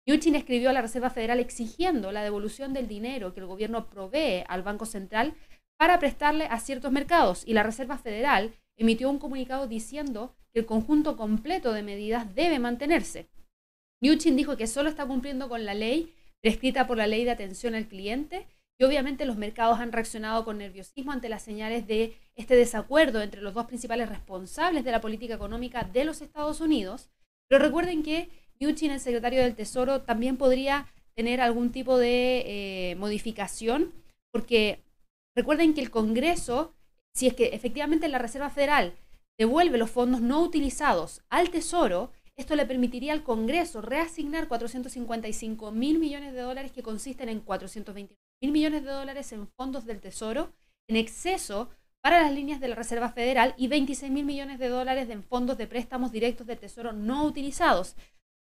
Mnuchin 0.08 0.36
escribió 0.36 0.70
a 0.70 0.74
la 0.74 0.82
Reserva 0.82 1.10
Federal 1.10 1.39
exigiendo 1.39 2.12
la 2.12 2.24
devolución 2.24 2.74
del 2.74 2.88
dinero 2.88 3.34
que 3.34 3.41
el 3.41 3.46
gobierno 3.46 3.89
provee 3.89 4.44
al 4.48 4.63
Banco 4.63 4.86
Central 4.86 5.36
para 5.77 6.00
prestarle 6.00 6.46
a 6.46 6.60
ciertos 6.60 6.91
mercados 6.91 7.44
y 7.46 7.53
la 7.53 7.63
Reserva 7.63 7.98
Federal 7.98 8.53
emitió 8.77 9.10
un 9.10 9.20
comunicado 9.20 9.68
diciendo 9.68 10.36
que 10.51 10.60
el 10.60 10.65
conjunto 10.65 11.15
completo 11.15 11.74
de 11.74 11.84
medidas 11.84 12.34
debe 12.34 12.60
mantenerse. 12.60 13.29
Mnuchin 14.01 14.36
dijo 14.36 14.58
que 14.58 14.68
solo 14.68 14.89
está 14.89 15.06
cumpliendo 15.06 15.48
con 15.50 15.65
la 15.65 15.74
ley 15.74 16.13
prescrita 16.41 16.88
por 16.88 16.98
la 16.98 17.08
ley 17.08 17.25
de 17.25 17.32
atención 17.32 17.75
al 17.75 17.88
cliente 17.88 18.48
y 18.77 18.86
obviamente 18.86 19.25
los 19.25 19.38
mercados 19.38 19.79
han 19.79 19.91
reaccionado 19.91 20.46
con 20.46 20.58
nerviosismo 20.58 21.12
ante 21.12 21.27
las 21.27 21.44
señales 21.44 21.86
de 21.86 22.15
este 22.36 22.56
desacuerdo 22.56 23.22
entre 23.22 23.41
los 23.41 23.53
dos 23.53 23.65
principales 23.65 24.08
responsables 24.08 24.86
de 24.86 24.91
la 24.91 25.01
política 25.01 25.36
económica 25.36 25.84
de 25.84 26.06
los 26.06 26.22
Estados 26.22 26.62
Unidos. 26.62 27.10
Pero 27.50 27.63
recuerden 27.63 28.03
que 28.03 28.29
Mnuchin, 28.59 28.91
el 28.91 28.99
secretario 28.99 29.41
del 29.41 29.55
Tesoro, 29.55 30.01
también 30.01 30.37
podría 30.37 30.87
tener 31.15 31.41
algún 31.41 31.71
tipo 31.71 31.97
de 31.97 32.43
eh, 32.91 32.95
modificación, 32.95 33.93
porque 34.31 34.83
recuerden 35.35 35.73
que 35.73 35.81
el 35.81 35.91
Congreso, 35.91 36.73
si 37.13 37.27
es 37.27 37.33
que 37.33 37.47
efectivamente 37.47 38.07
la 38.07 38.19
Reserva 38.19 38.49
Federal 38.49 38.93
devuelve 39.37 39.77
los 39.77 39.89
fondos 39.89 40.21
no 40.21 40.41
utilizados 40.41 41.21
al 41.29 41.49
Tesoro, 41.49 42.11
esto 42.35 42.55
le 42.55 42.65
permitiría 42.65 43.13
al 43.13 43.23
Congreso 43.23 43.81
reasignar 43.81 44.47
455 44.47 45.71
mil 45.71 45.99
millones 45.99 46.33
de 46.33 46.41
dólares 46.41 46.71
que 46.71 46.83
consisten 46.83 47.27
en 47.29 47.41
420 47.41 48.15
mil 48.41 48.51
millones 48.51 48.83
de 48.83 48.91
dólares 48.91 49.31
en 49.33 49.47
fondos 49.47 49.85
del 49.85 49.99
Tesoro 49.99 50.53
en 50.87 50.95
exceso 50.95 51.69
para 52.01 52.21
las 52.21 52.31
líneas 52.31 52.61
de 52.61 52.69
la 52.69 52.75
Reserva 52.75 53.09
Federal 53.09 53.53
y 53.57 53.67
26 53.67 54.11
mil 54.11 54.23
millones 54.23 54.57
de 54.59 54.69
dólares 54.69 55.09
en 55.09 55.23
fondos 55.23 55.57
de 55.57 55.67
préstamos 55.67 56.11
directos 56.11 56.47
del 56.47 56.57
Tesoro 56.57 56.93
no 56.93 57.25
utilizados. 57.25 57.95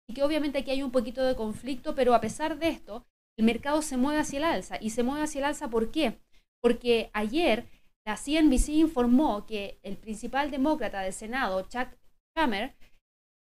Y 0.09 0.13
que 0.13 0.23
obviamente 0.23 0.57
aquí 0.57 0.71
hay 0.71 0.81
un 0.81 0.91
poquito 0.91 1.23
de 1.23 1.35
conflicto, 1.35 1.93
pero 1.93 2.15
a 2.15 2.19
pesar 2.19 2.57
de 2.57 2.69
esto, 2.69 3.05
el 3.37 3.45
mercado 3.45 3.83
se 3.83 3.95
mueve 3.95 4.19
hacia 4.19 4.37
el 4.37 4.43
alza. 4.43 4.77
¿Y 4.81 4.89
se 4.89 5.03
mueve 5.03 5.21
hacia 5.21 5.37
el 5.37 5.45
alza 5.45 5.69
por 5.69 5.91
qué? 5.91 6.19
Porque 6.61 7.11
ayer 7.13 7.67
la 8.05 8.17
CNBC 8.17 8.69
informó 8.69 9.45
que 9.45 9.79
el 9.83 9.97
principal 9.97 10.49
demócrata 10.49 11.01
del 11.01 11.13
Senado, 11.13 11.61
Chuck 11.69 11.89
Schumer, 12.35 12.75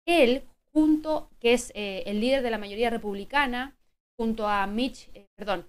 él, 0.06 0.44
junto, 0.72 1.32
que 1.40 1.54
es 1.54 1.72
eh, 1.74 2.04
el 2.06 2.20
líder 2.20 2.44
de 2.44 2.52
la 2.52 2.60
mayoría 2.60 2.92
republicana, 2.92 3.76
junto 4.16 4.48
a 4.48 4.68
Mitch, 4.68 5.10
eh, 5.16 5.26
perdón, 5.36 5.66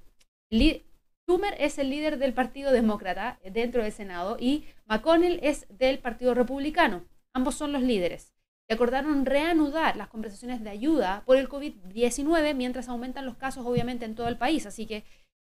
Schumer 0.51 1.55
es 1.59 1.79
el 1.79 1.89
líder 1.89 2.19
del 2.19 2.35
Partido 2.35 2.73
Demócrata 2.73 3.41
dentro 3.43 3.83
del 3.83 3.93
Senado 3.93 4.37
y 4.39 4.67
McConnell 4.85 5.41
es 5.43 5.67
del 5.71 5.99
Partido 5.99 6.35
Republicano. 6.35 7.07
Ambos 7.33 7.55
son 7.55 7.73
los 7.73 7.81
líderes. 7.81 8.34
Y 8.69 8.75
acordaron 8.75 9.27
reanudar 9.27 9.97
las 9.97 10.09
conversaciones 10.09 10.63
de 10.63 10.71
ayuda 10.71 11.23
por 11.27 11.37
el 11.37 11.49
COVID-19 11.49 12.55
mientras 12.55 12.89
aumentan 12.89 13.27
los 13.27 13.37
casos, 13.37 13.67
obviamente, 13.67 14.05
en 14.05 14.15
todo 14.15 14.29
el 14.29 14.39
país. 14.39 14.67
Así 14.67 14.87
que 14.87 15.05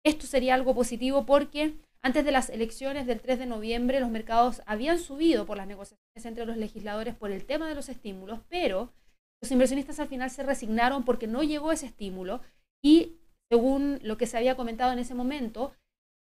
esto 0.04 0.26
sería 0.26 0.54
algo 0.54 0.74
positivo 0.74 1.24
porque 1.24 1.74
antes 2.02 2.24
de 2.24 2.32
las 2.32 2.50
elecciones 2.50 3.06
del 3.06 3.20
3 3.20 3.38
de 3.38 3.46
noviembre 3.46 3.98
los 3.98 4.10
mercados 4.10 4.60
habían 4.66 4.98
subido 4.98 5.46
por 5.46 5.56
las 5.56 5.66
negociaciones 5.66 6.26
entre 6.26 6.44
los 6.44 6.58
legisladores 6.58 7.14
por 7.14 7.30
el 7.30 7.46
tema 7.46 7.66
de 7.66 7.74
los 7.74 7.88
estímulos, 7.88 8.40
pero 8.50 8.92
los 9.40 9.50
inversionistas 9.50 10.00
al 10.00 10.08
final 10.08 10.28
se 10.30 10.42
resignaron 10.42 11.04
porque 11.04 11.26
no 11.26 11.42
llegó 11.42 11.72
ese 11.72 11.86
estímulo 11.86 12.42
y 12.82 13.16
según 13.50 14.00
lo 14.02 14.18
que 14.18 14.26
se 14.26 14.36
había 14.36 14.56
comentado 14.56 14.92
en 14.92 14.98
ese 14.98 15.14
momento, 15.14 15.72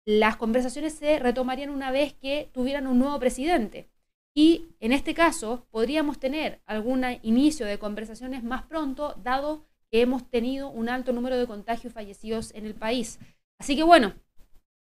las 0.08 0.38
conversaciones 0.38 0.94
se 0.94 1.18
retomarían 1.18 1.72
una 1.72 1.90
vez 1.90 2.14
que 2.14 2.50
tuvieran 2.54 2.86
un 2.86 3.00
nuevo 3.00 3.20
presidente. 3.20 3.90
Y 4.36 4.68
en 4.82 4.92
este 4.92 5.14
caso 5.14 5.66
podríamos 5.72 6.20
tener 6.20 6.62
algún 6.66 7.06
inicio 7.24 7.66
de 7.66 7.80
conversaciones 7.80 8.44
más 8.44 8.64
pronto, 8.64 9.16
dado 9.24 9.66
que 9.90 10.02
hemos 10.02 10.30
tenido 10.30 10.70
un 10.70 10.90
alto 10.90 11.14
número 11.14 11.38
de 11.38 11.48
contagios 11.48 11.94
fallecidos 11.94 12.54
en 12.54 12.66
el 12.66 12.76
país. 12.76 13.18
Así 13.58 13.78
que 13.78 13.84
bueno, 13.84 14.14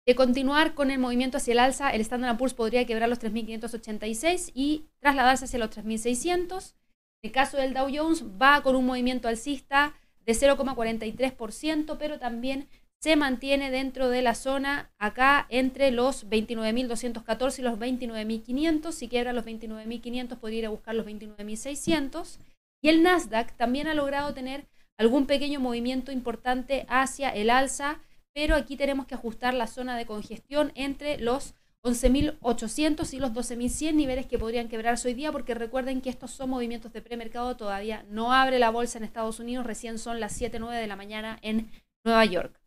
de 0.07 0.14
continuar 0.14 0.75
con 0.75 0.90
el 0.90 0.99
movimiento 0.99 1.37
hacia 1.37 1.52
el 1.52 1.59
alza, 1.59 1.90
el 1.90 2.00
Standard 2.00 2.38
Poor's 2.38 2.55
podría 2.55 2.87
quebrar 2.87 3.11
los 3.11 3.21
3.586 3.21 4.52
y 4.55 4.87
trasladarse 5.00 5.45
hacia 5.45 5.59
los 5.59 5.71
3.600. 5.71 6.75
El 7.23 7.33
caso 7.33 7.59
del 7.59 7.75
Dow 7.75 7.88
Jones 7.93 8.25
va 8.40 8.62
con 8.62 8.75
un 8.75 8.87
movimiento 8.87 9.28
alcista 9.28 9.95
de 10.25 10.33
0,43%, 10.33 11.97
pero 11.99 12.19
también 12.19 12.69
se 13.06 13.14
mantiene 13.14 13.70
dentro 13.70 14.08
de 14.08 14.20
la 14.20 14.34
zona 14.34 14.90
acá 14.98 15.46
entre 15.48 15.92
los 15.92 16.28
29.214 16.28 17.60
y 17.60 17.62
los 17.62 17.78
29.500. 17.78 18.90
Si 18.90 19.06
quiebra 19.06 19.32
los 19.32 19.44
29.500 19.44 20.36
podría 20.38 20.58
ir 20.58 20.66
a 20.66 20.70
buscar 20.70 20.96
los 20.96 21.06
29.600. 21.06 22.38
Y 22.82 22.88
el 22.88 23.04
Nasdaq 23.04 23.56
también 23.56 23.86
ha 23.86 23.94
logrado 23.94 24.34
tener 24.34 24.66
algún 24.98 25.26
pequeño 25.28 25.60
movimiento 25.60 26.10
importante 26.10 26.84
hacia 26.88 27.30
el 27.30 27.50
alza 27.50 28.00
pero 28.34 28.56
aquí 28.56 28.76
tenemos 28.76 29.06
que 29.06 29.14
ajustar 29.14 29.54
la 29.54 29.68
zona 29.68 29.96
de 29.96 30.04
congestión 30.04 30.72
entre 30.75 31.16
los 31.18 31.54
11.800 31.84 33.14
y 33.14 33.20
los 33.20 33.32
12.100 33.32 33.94
niveles 33.94 34.26
que 34.26 34.36
podrían 34.36 34.68
quebrarse 34.68 35.06
hoy 35.06 35.14
día, 35.14 35.30
porque 35.30 35.54
recuerden 35.54 36.00
que 36.00 36.10
estos 36.10 36.32
son 36.32 36.50
movimientos 36.50 36.92
de 36.92 37.02
premercado, 37.02 37.56
todavía 37.56 38.04
no 38.10 38.32
abre 38.32 38.58
la 38.58 38.70
bolsa 38.70 38.98
en 38.98 39.04
Estados 39.04 39.38
Unidos, 39.38 39.64
recién 39.64 39.98
son 40.00 40.18
las 40.18 40.38
7.9 40.38 40.78
de 40.78 40.86
la 40.88 40.96
mañana 40.96 41.38
en 41.40 41.70
Nueva 42.04 42.25
York. 42.25 42.65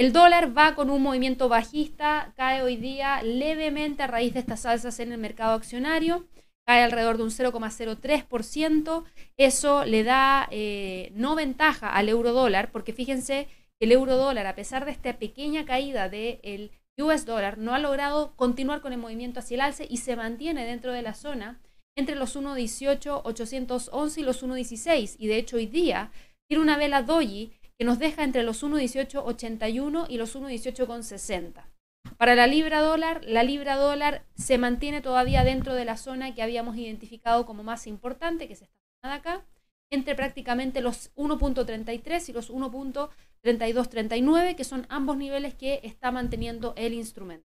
El 0.00 0.14
dólar 0.14 0.56
va 0.56 0.74
con 0.74 0.88
un 0.88 1.02
movimiento 1.02 1.50
bajista, 1.50 2.32
cae 2.34 2.62
hoy 2.62 2.76
día 2.76 3.22
levemente 3.22 4.02
a 4.02 4.06
raíz 4.06 4.32
de 4.32 4.40
estas 4.40 4.64
alzas 4.64 4.98
en 4.98 5.12
el 5.12 5.18
mercado 5.18 5.52
accionario, 5.52 6.26
cae 6.66 6.82
alrededor 6.82 7.18
de 7.18 7.24
un 7.24 7.28
0,03%, 7.28 9.04
eso 9.36 9.84
le 9.84 10.02
da 10.02 10.48
eh, 10.50 11.12
no 11.14 11.34
ventaja 11.34 11.90
al 11.90 12.08
euro 12.08 12.32
dólar, 12.32 12.72
porque 12.72 12.94
fíjense 12.94 13.46
el 13.78 13.92
euro 13.92 14.16
dólar, 14.16 14.46
a 14.46 14.54
pesar 14.54 14.86
de 14.86 14.92
esta 14.92 15.18
pequeña 15.18 15.66
caída 15.66 16.08
del 16.08 16.70
US 16.96 17.26
dólar, 17.26 17.58
no 17.58 17.74
ha 17.74 17.78
logrado 17.78 18.34
continuar 18.36 18.80
con 18.80 18.94
el 18.94 18.98
movimiento 19.00 19.40
hacia 19.40 19.56
el 19.56 19.60
alce 19.60 19.86
y 19.86 19.98
se 19.98 20.16
mantiene 20.16 20.64
dentro 20.64 20.94
de 20.94 21.02
la 21.02 21.12
zona 21.12 21.60
entre 21.94 22.14
los 22.16 22.36
1.18.811 22.36 24.16
y 24.16 24.22
los 24.22 24.42
1.16. 24.42 25.16
Y 25.18 25.26
de 25.26 25.36
hecho 25.36 25.56
hoy 25.56 25.66
día 25.66 26.10
tiene 26.48 26.62
una 26.62 26.78
vela 26.78 27.02
doji 27.02 27.52
que 27.80 27.86
nos 27.86 27.98
deja 27.98 28.22
entre 28.24 28.42
los 28.42 28.62
1.18.81 28.62 30.04
y 30.10 30.18
los 30.18 30.36
1.18.60. 30.36 31.64
Para 32.18 32.34
la 32.34 32.46
libra 32.46 32.82
dólar, 32.82 33.22
la 33.24 33.42
libra 33.42 33.76
dólar 33.76 34.26
se 34.34 34.58
mantiene 34.58 35.00
todavía 35.00 35.44
dentro 35.44 35.74
de 35.74 35.86
la 35.86 35.96
zona 35.96 36.34
que 36.34 36.42
habíamos 36.42 36.76
identificado 36.76 37.46
como 37.46 37.62
más 37.62 37.86
importante, 37.86 38.48
que 38.48 38.52
es 38.52 38.60
esta 38.60 38.76
zona 39.00 39.14
de 39.14 39.20
acá, 39.20 39.46
entre 39.90 40.14
prácticamente 40.14 40.82
los 40.82 41.10
1.33 41.14 42.28
y 42.28 42.32
los 42.34 42.52
1.3239, 42.52 44.56
que 44.56 44.64
son 44.64 44.84
ambos 44.90 45.16
niveles 45.16 45.54
que 45.54 45.80
está 45.82 46.10
manteniendo 46.10 46.74
el 46.76 46.92
instrumento. 46.92 47.46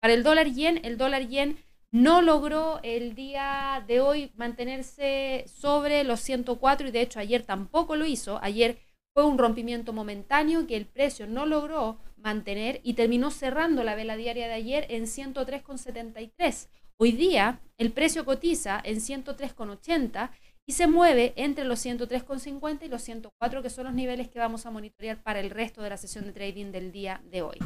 Para 0.00 0.14
el 0.14 0.24
dólar 0.24 0.48
yen, 0.48 0.80
el 0.82 0.98
dólar 0.98 1.28
yen 1.28 1.56
no 1.92 2.20
logró 2.20 2.80
el 2.82 3.14
día 3.14 3.84
de 3.86 4.00
hoy 4.00 4.32
mantenerse 4.34 5.44
sobre 5.46 6.02
los 6.02 6.18
104 6.18 6.88
y 6.88 6.90
de 6.90 7.00
hecho 7.00 7.20
ayer 7.20 7.44
tampoco 7.44 7.94
lo 7.94 8.06
hizo. 8.06 8.40
Ayer 8.42 8.87
fue 9.18 9.26
un 9.26 9.36
rompimiento 9.36 9.92
momentáneo 9.92 10.68
que 10.68 10.76
el 10.76 10.86
precio 10.86 11.26
no 11.26 11.44
logró 11.44 11.98
mantener 12.18 12.80
y 12.84 12.94
terminó 12.94 13.32
cerrando 13.32 13.82
la 13.82 13.96
vela 13.96 14.14
diaria 14.14 14.46
de 14.46 14.54
ayer 14.54 14.86
en 14.90 15.06
103,73. 15.06 16.68
Hoy 16.98 17.10
día 17.10 17.60
el 17.78 17.90
precio 17.90 18.24
cotiza 18.24 18.80
en 18.84 18.98
103,80 18.98 20.30
y 20.66 20.72
se 20.74 20.86
mueve 20.86 21.32
entre 21.34 21.64
los 21.64 21.84
103,50 21.84 22.84
y 22.84 22.88
los 22.88 23.02
104, 23.02 23.60
que 23.60 23.70
son 23.70 23.86
los 23.86 23.94
niveles 23.94 24.28
que 24.28 24.38
vamos 24.38 24.66
a 24.66 24.70
monitorear 24.70 25.20
para 25.20 25.40
el 25.40 25.50
resto 25.50 25.82
de 25.82 25.90
la 25.90 25.96
sesión 25.96 26.24
de 26.24 26.30
trading 26.30 26.70
del 26.70 26.92
día 26.92 27.20
de 27.24 27.42
hoy. 27.42 27.58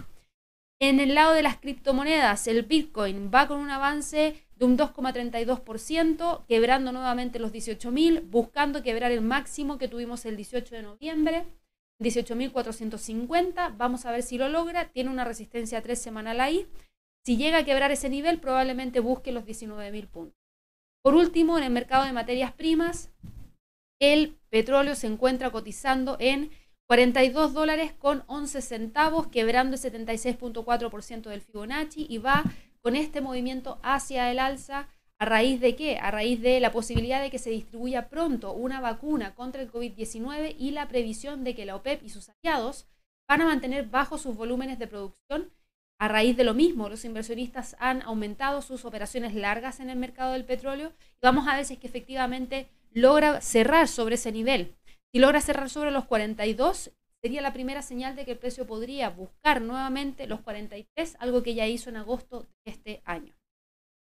En 0.83 0.99
el 0.99 1.15
lado 1.15 1.33
de 1.33 1.45
las 1.45 1.59
criptomonedas, 1.59 2.49
el 2.49 2.65
Bitcoin 2.65 3.31
va 3.33 3.47
con 3.47 3.61
un 3.61 3.71
avance 3.71 4.35
de 4.57 4.65
un 4.65 4.77
2,32%, 4.77 6.45
quebrando 6.49 6.91
nuevamente 6.91 7.39
los 7.39 7.53
18.000, 7.53 8.29
buscando 8.29 8.83
quebrar 8.83 9.12
el 9.12 9.21
máximo 9.21 9.79
que 9.79 9.87
tuvimos 9.87 10.25
el 10.27 10.37
18 10.37 10.75
de 10.75 10.83
noviembre, 10.83 11.45
18.450. 12.01 13.77
Vamos 13.77 14.07
a 14.07 14.11
ver 14.11 14.25
si 14.25 14.39
lo 14.39 14.49
logra. 14.49 14.89
Tiene 14.89 15.11
una 15.11 15.23
resistencia 15.23 15.83
tres 15.83 16.03
semanal 16.03 16.41
ahí. 16.41 16.67
Si 17.25 17.37
llega 17.37 17.59
a 17.59 17.65
quebrar 17.65 17.93
ese 17.93 18.09
nivel, 18.09 18.41
probablemente 18.41 18.99
busque 18.99 19.31
los 19.31 19.45
19.000 19.45 20.09
puntos. 20.09 20.41
Por 21.01 21.15
último, 21.15 21.59
en 21.59 21.62
el 21.62 21.71
mercado 21.71 22.07
de 22.07 22.12
materias 22.12 22.55
primas, 22.55 23.12
el 24.01 24.37
petróleo 24.51 24.97
se 24.97 25.07
encuentra 25.07 25.53
cotizando 25.53 26.17
en 26.19 26.51
42 26.93 27.55
dólares 27.55 27.95
con 27.99 28.23
11 28.27 28.61
centavos, 28.61 29.27
quebrando 29.29 29.77
el 29.77 29.81
76.4% 29.81 31.23
del 31.23 31.41
Fibonacci 31.41 32.05
y 32.07 32.19
va 32.19 32.45
con 32.83 32.97
este 32.97 33.23
movimiento 33.23 33.79
hacia 33.83 34.31
el 34.31 34.39
alza. 34.39 34.89
¿A 35.19 35.25
raíz 35.25 35.59
de 35.63 35.75
qué? 35.75 35.97
A 35.97 36.11
raíz 36.11 36.43
de 36.43 36.61
la 36.61 36.71
posibilidad 36.71 37.23
de 37.23 37.31
que 37.31 37.39
se 37.39 37.49
distribuya 37.49 38.11
pronto 38.11 38.53
una 38.53 38.83
vacuna 38.83 39.35
contra 39.35 39.63
el 39.63 39.73
COVID-19 39.73 40.55
y 40.59 40.73
la 40.73 40.87
previsión 40.87 41.45
de 41.45 41.55
que 41.55 41.65
la 41.65 41.77
OPEP 41.77 42.03
y 42.03 42.11
sus 42.11 42.29
aliados 42.29 42.87
van 43.27 43.41
a 43.41 43.47
mantener 43.47 43.87
bajos 43.87 44.21
sus 44.21 44.37
volúmenes 44.37 44.79
de 44.79 44.87
producción. 44.87 45.51
A 45.99 46.09
raíz 46.09 46.37
de 46.37 46.45
lo 46.45 46.53
mismo, 46.53 46.91
los 46.91 47.07
inversionistas 47.07 47.75
han 47.79 48.03
aumentado 48.03 48.61
sus 48.61 48.85
operaciones 48.85 49.35
largas 49.35 49.81
en 49.81 49.89
el 49.89 49.97
mercado 49.97 50.33
del 50.33 50.45
petróleo 50.45 50.93
y 51.23 51.25
vamos 51.25 51.49
a 51.49 51.57
ver 51.57 51.65
si 51.65 51.73
es 51.73 51.81
que 51.81 51.87
efectivamente 51.87 52.69
logra 52.91 53.41
cerrar 53.41 53.89
sobre 53.89 54.17
ese 54.17 54.31
nivel. 54.31 54.77
Si 55.12 55.19
logra 55.19 55.42
cerrar 55.42 55.69
sobre 55.69 55.90
los 55.90 56.07
42, 56.07 56.90
sería 57.21 57.42
la 57.42 57.52
primera 57.52 57.83
señal 57.83 58.16
de 58.16 58.25
que 58.25 58.31
el 58.33 58.38
precio 58.38 58.66
podría 58.66 59.11
buscar 59.11 59.61
nuevamente 59.61 60.26
los 60.26 60.40
43, 60.40 61.16
algo 61.19 61.42
que 61.42 61.54
ya 61.54 61.66
hizo 61.66 61.90
en 61.90 61.99
agosto 61.99 62.47
de 62.64 62.73
este 62.73 63.02
año. 63.04 63.35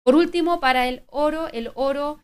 Por 0.05 0.17
último, 0.17 0.59
para 0.59 0.89
el 0.89 1.05
oro, 1.07 1.47
el 1.49 1.71
oro 1.75 2.19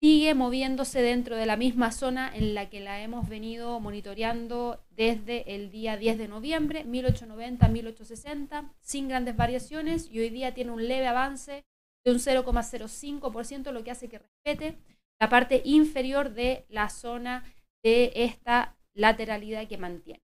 sigue 0.00 0.34
moviéndose 0.34 1.02
dentro 1.02 1.36
de 1.36 1.46
la 1.46 1.56
misma 1.56 1.92
zona 1.92 2.30
en 2.34 2.54
la 2.54 2.68
que 2.68 2.80
la 2.80 3.00
hemos 3.00 3.28
venido 3.28 3.78
monitoreando 3.78 4.84
desde 4.90 5.54
el 5.54 5.70
día 5.70 5.96
10 5.96 6.18
de 6.18 6.26
noviembre, 6.26 6.84
1890-1860, 6.84 8.72
sin 8.80 9.08
grandes 9.08 9.36
variaciones 9.36 10.10
y 10.10 10.18
hoy 10.18 10.30
día 10.30 10.52
tiene 10.52 10.72
un 10.72 10.88
leve 10.88 11.06
avance 11.06 11.64
de 12.04 12.10
un 12.10 12.18
0,05%, 12.18 13.70
lo 13.70 13.84
que 13.84 13.92
hace 13.92 14.08
que 14.08 14.18
respete 14.18 14.78
la 15.18 15.28
parte 15.28 15.62
inferior 15.64 16.34
de 16.34 16.66
la 16.68 16.90
zona 16.90 17.44
de 17.82 18.12
esta 18.14 18.76
lateralidad 18.94 19.66
que 19.68 19.78
mantiene. 19.78 20.22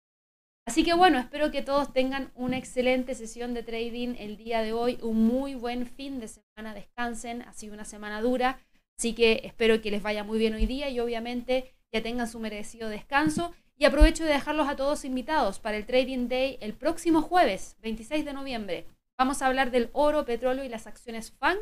Así 0.66 0.84
que 0.84 0.94
bueno, 0.94 1.18
espero 1.20 1.52
que 1.52 1.62
todos 1.62 1.92
tengan 1.92 2.32
una 2.36 2.58
excelente 2.58 3.16
sesión 3.16 3.54
de 3.54 3.64
trading 3.64 4.16
el 4.20 4.38
día 4.38 4.62
de 4.62 4.74
hoy, 4.74 5.00
un 5.02 5.26
muy 5.26 5.56
buen 5.56 5.86
fin 5.88 6.20
de 6.20 6.28
semana, 6.28 6.74
descansen, 6.74 7.42
ha 7.42 7.54
sido 7.54 7.74
una 7.74 7.86
semana 7.86 8.22
dura, 8.22 8.60
así 8.98 9.14
que 9.14 9.42
espero 9.44 9.82
que 9.82 9.92
les 9.92 10.04
vaya 10.04 10.24
muy 10.24 10.38
bien 10.38 10.54
hoy 10.54 10.68
día 10.68 10.90
y 10.90 11.00
obviamente 11.00 11.74
ya 11.92 12.02
tengan 12.02 12.28
su 12.28 12.40
merecido 12.40 12.90
descanso. 12.90 13.54
Y 13.78 13.86
aprovecho 13.86 14.26
de 14.26 14.34
dejarlos 14.34 14.68
a 14.68 14.76
todos 14.76 15.06
invitados 15.06 15.58
para 15.58 15.76
el 15.76 15.88
Trading 15.88 16.28
Day 16.28 16.60
el 16.62 16.74
próximo 16.74 17.24
jueves, 17.24 17.78
26 17.82 18.24
de 18.26 18.34
noviembre. 18.34 18.86
Vamos 19.18 19.42
a 19.42 19.48
hablar 19.48 19.72
del 19.72 19.90
oro, 19.94 20.24
petróleo 20.24 20.64
y 20.64 20.70
las 20.70 20.86
acciones 20.86 21.32
FAN 21.32 21.58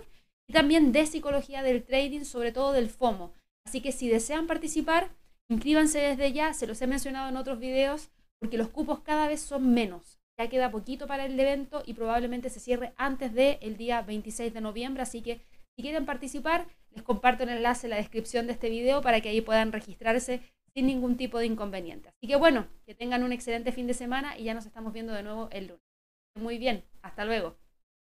y 0.46 0.53
también 0.53 0.91
de 0.91 1.05
psicología 1.05 1.63
del 1.63 1.84
trading, 1.84 2.25
sobre 2.25 2.51
todo 2.51 2.74
del 2.74 2.89
FOMO. 2.89 3.31
Así 3.65 3.79
que 3.79 3.93
si 3.93 4.10
desean 4.10 4.48
participar, 4.48 5.15
inscríbanse 5.50 6.00
desde 6.00 6.32
ya, 6.32 6.53
se 6.53 6.68
los 6.68 6.82
he 6.82 6.88
mencionado 6.88 7.29
en 7.29 7.38
otros 7.38 7.60
videos, 7.60 8.10
porque 8.39 8.58
los 8.58 8.70
cupos 8.70 9.01
cada 9.01 9.27
vez 9.27 9.41
son 9.41 9.74
menos. 9.74 10.20
Ya 10.38 10.48
queda 10.48 10.72
poquito 10.72 11.06
para 11.06 11.25
el 11.25 11.38
evento 11.38 11.84
y 11.86 11.94
probablemente 11.94 12.50
se 12.50 12.62
cierre 12.62 12.94
antes 12.96 13.34
del 13.34 13.75
día 13.75 14.01
26 14.01 14.53
de 14.53 14.62
noviembre, 14.62 15.03
así 15.03 15.22
que 15.22 15.41
si 15.75 15.84
quieren 15.84 16.06
participar, 16.06 16.68
les 16.91 17.03
comparto 17.03 17.44
el 17.44 17.50
enlace 17.50 17.88
en 17.88 17.91
la 17.91 17.98
descripción 17.98 18.48
de 18.48 18.53
este 18.53 18.70
video 18.70 19.01
para 19.01 19.22
que 19.22 19.29
ahí 19.29 19.41
puedan 19.41 19.72
registrarse 19.72 20.41
sin 20.74 20.88
ningún 20.88 21.18
tipo 21.18 21.39
de 21.39 21.46
inconveniente. 21.46 22.10
Así 22.10 22.27
que 22.27 22.36
bueno, 22.36 22.68
que 22.86 22.96
tengan 22.96 23.24
un 23.24 23.32
excelente 23.32 23.72
fin 23.72 23.88
de 23.88 23.94
semana 23.94 24.38
y 24.38 24.44
ya 24.44 24.53
nos 24.53 24.65
estamos 24.65 24.94
viendo 24.94 25.13
de 25.13 25.24
nuevo 25.24 25.50
el 25.51 25.68
lunes. 25.68 25.84
Muy 26.36 26.58
bien, 26.58 26.86
hasta 27.01 27.25
luego. 27.25 27.58